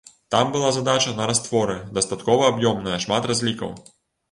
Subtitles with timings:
[0.33, 3.79] Там была задача на растворы, дастаткова аб'ёмная, шмат разлікаў.